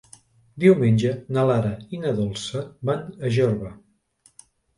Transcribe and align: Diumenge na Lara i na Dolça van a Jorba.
Diumenge 0.61 1.11
na 1.37 1.43
Lara 1.49 1.73
i 1.97 1.99
na 2.07 2.15
Dolça 2.21 2.65
van 2.91 3.05
a 3.29 3.33
Jorba. 3.37 3.71